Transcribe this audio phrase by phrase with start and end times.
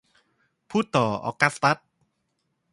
[0.69, 1.77] พูดต่อออกัสตัส